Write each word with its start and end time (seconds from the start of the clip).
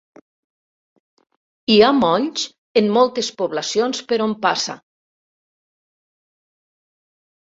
Hi 1.73 1.75
ha 1.81 1.89
molls 1.97 2.45
en 2.81 2.89
moltes 2.95 3.29
poblacions 3.41 4.01
per 4.13 4.19
on 4.27 4.33
passa. 4.45 4.77